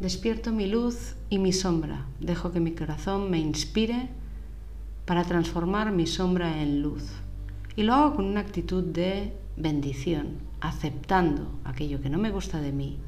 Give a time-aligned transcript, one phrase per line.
[0.00, 2.06] Despierto mi luz y mi sombra.
[2.20, 4.08] Dejo que mi corazón me inspire
[5.04, 7.04] para transformar mi sombra en luz.
[7.76, 12.72] Y lo hago con una actitud de bendición, aceptando aquello que no me gusta de
[12.72, 12.98] mí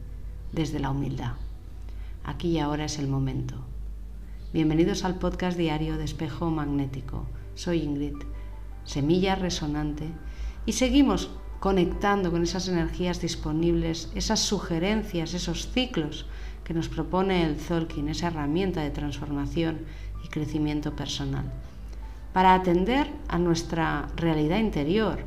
[0.52, 1.34] desde la humildad.
[2.24, 3.54] Aquí y ahora es el momento.
[4.52, 7.27] Bienvenidos al podcast diario de Espejo Magnético.
[7.54, 8.16] Soy Ingrid,
[8.84, 10.08] semilla resonante,
[10.66, 11.30] y seguimos
[11.61, 16.26] conectando con esas energías disponibles, esas sugerencias, esos ciclos
[16.64, 19.80] que nos propone el Zolkin, esa herramienta de transformación
[20.25, 21.44] y crecimiento personal,
[22.32, 25.18] para atender a nuestra realidad interior,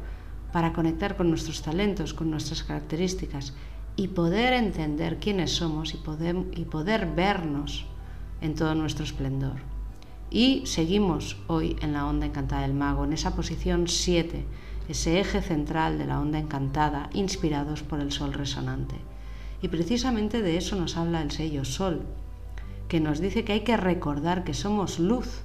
[0.52, 3.54] para conectar con nuestros talentos, con nuestras características
[3.96, 7.86] y poder entender quiénes somos y poder, y poder vernos
[8.42, 9.58] en todo nuestro esplendor.
[10.32, 14.46] Y seguimos hoy en la onda encantada del mago, en esa posición 7,
[14.90, 18.96] ese eje central de la onda encantada, inspirados por el sol resonante.
[19.62, 22.02] Y precisamente de eso nos habla el sello Sol,
[22.90, 25.44] que nos dice que hay que recordar que somos luz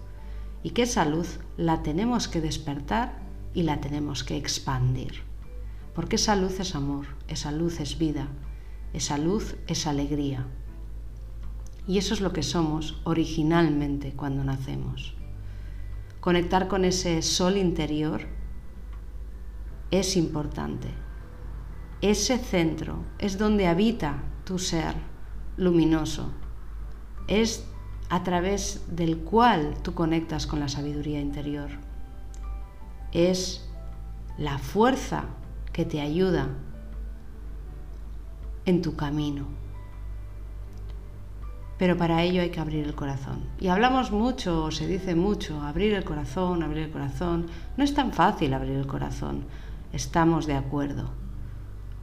[0.63, 3.21] y que esa luz la tenemos que despertar
[3.55, 5.23] y la tenemos que expandir.
[5.95, 8.29] Porque esa luz es amor, esa luz es vida,
[8.93, 10.47] esa luz es alegría.
[11.87, 15.15] Y eso es lo que somos originalmente cuando nacemos.
[16.21, 18.27] Conectar con ese sol interior
[19.91, 20.89] es importante
[22.01, 24.95] ese centro es donde habita tu ser
[25.57, 26.31] luminoso.
[27.27, 27.67] Es
[28.09, 31.71] a través del cual tú conectas con la sabiduría interior.
[33.13, 33.69] Es
[34.39, 35.25] la fuerza
[35.73, 36.49] que te ayuda
[38.65, 39.47] en tu camino.
[41.79, 43.45] Pero para ello hay que abrir el corazón.
[43.61, 47.47] Y hablamos mucho, se dice mucho, abrir el corazón, abrir el corazón.
[47.77, 49.45] No es tan fácil abrir el corazón.
[49.93, 51.11] Estamos de acuerdo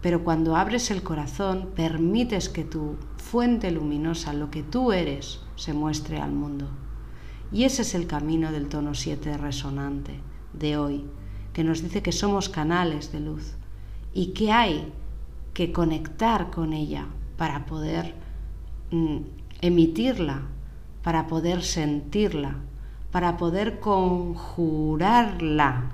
[0.06, 5.74] pero cuando abres el corazón permites que tu fuente luminosa, lo que tú eres, se
[5.74, 6.70] muestre al mundo.
[7.52, 10.20] Y ese es el camino del tono 7 resonante
[10.54, 11.06] de hoy,
[11.54, 13.56] que nos dice que somos canales de luz
[14.14, 14.94] y que hay
[15.56, 18.14] que conectar con ella para poder
[18.92, 19.18] mm,
[19.62, 20.44] emitirla,
[21.02, 22.58] para poder sentirla,
[23.16, 24.44] para poder conjurarla,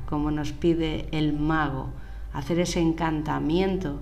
[0.08, 1.92] como nos pide el mago,
[2.34, 4.00] hacer ese encantamiento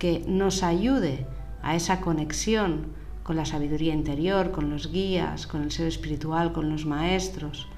[0.00, 1.28] que nos ayude
[1.62, 2.86] a esa conexión
[3.22, 7.68] con la sabiduría interior, con los guías, con el ser espiritual, con los maestros.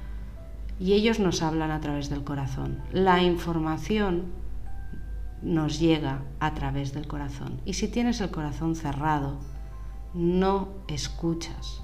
[0.78, 2.78] Y ellos nos hablan a través del corazón.
[2.90, 4.32] La información
[5.42, 7.60] nos llega a través del corazón.
[7.66, 9.36] Y si tienes el corazón cerrado,
[10.14, 11.82] no escuchas,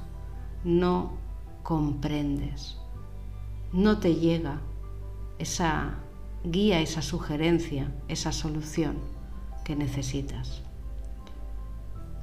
[0.65, 1.27] no
[1.63, 2.79] comprendes,
[3.77, 4.61] no te llega
[5.39, 5.99] esa
[6.45, 8.97] guía esa sugerencia, esa solución
[9.65, 10.63] que necesitas.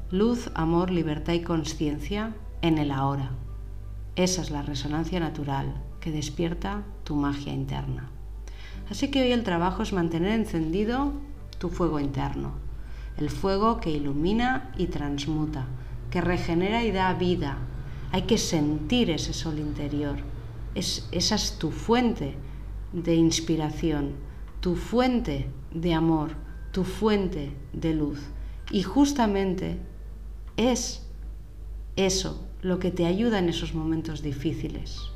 [0.09, 3.31] Luz, amor, libertad y conciencia en el ahora.
[4.15, 8.09] Esa es la resonancia natural que despierta tu magia interna.
[8.89, 11.13] Así que hoy el trabajo es mantener encendido
[11.59, 12.53] tu fuego interno,
[13.17, 15.67] el fuego que ilumina y transmuta,
[16.09, 17.57] que regenera y da vida.
[18.11, 20.32] Hay que sentir ese sol interior.
[20.75, 22.35] Es, esa es tu fuente
[22.91, 24.13] de inspiración,
[24.59, 26.31] tu fuente de amor,
[26.71, 28.19] tu fuente de luz.
[28.71, 29.79] Y justamente
[30.57, 31.05] es
[31.95, 35.13] eso lo que te ayuda en esos momentos difíciles.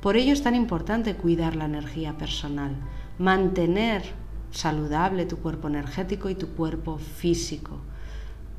[0.00, 2.74] Por ello es tan importante cuidar la energía personal,
[3.18, 4.02] mantener
[4.50, 7.78] saludable tu cuerpo energético y tu cuerpo físico.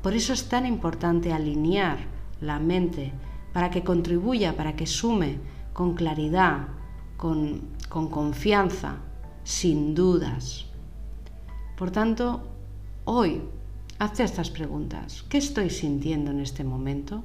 [0.02, 1.98] Por eso es tan importante alinear
[2.40, 3.12] la mente
[3.52, 5.38] para que contribuya, para que sume
[5.74, 6.68] con claridad,
[7.16, 8.96] con, confianza,
[9.42, 10.66] sin dudas.
[11.76, 12.48] Por tanto,
[13.04, 13.42] hoy,
[13.98, 15.24] hazte estas preguntas.
[15.28, 17.24] ¿Qué estoy sintiendo en este momento?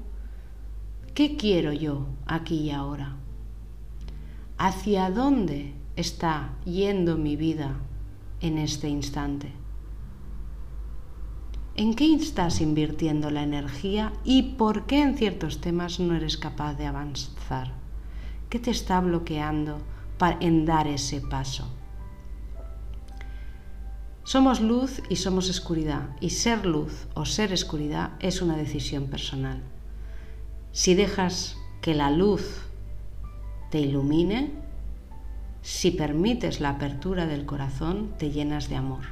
[1.14, 3.16] ¿Qué quiero yo aquí y ahora?
[4.58, 7.78] ¿Hacia dónde está yendo mi vida
[8.42, 9.54] en este instante?
[11.76, 16.74] ¿En qué estás invirtiendo la energía y por qué en ciertos temas no eres capaz
[16.74, 17.79] de avanzar?
[18.50, 19.78] ¿Qué te está bloqueando
[20.40, 21.68] en dar ese paso?
[24.24, 29.62] Somos luz y somos oscuridad, y ser luz o ser oscuridad es una decisión personal.
[30.72, 32.64] Si dejas que la luz
[33.70, 34.52] te ilumine,
[35.62, 39.04] si permites la apertura del corazón, te llenas de amor.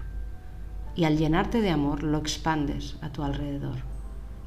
[0.96, 3.78] Y al llenarte de amor, lo expandes a tu alrededor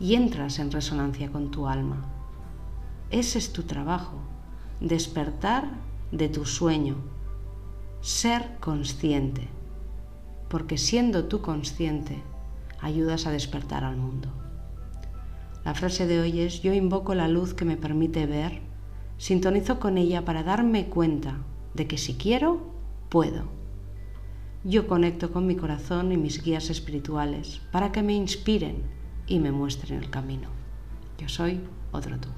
[0.01, 2.05] y entras en resonancia con tu alma.
[3.11, 4.19] Ese es tu trabajo,
[4.81, 5.71] despertar
[6.11, 6.97] de tu sueño,
[8.01, 9.49] ser consciente,
[10.49, 12.23] porque siendo tú consciente,
[12.81, 14.29] ayudas a despertar al mundo.
[15.65, 18.61] La frase de hoy es, yo invoco la luz que me permite ver,
[19.19, 21.37] sintonizo con ella para darme cuenta
[21.75, 22.61] de que si quiero,
[23.11, 23.45] puedo.
[24.65, 28.83] Yo conecto con mi corazón y mis guías espirituales para que me inspiren
[29.27, 30.49] y me muestren el camino.
[31.19, 31.61] Yo soy
[31.93, 32.29] otro tú.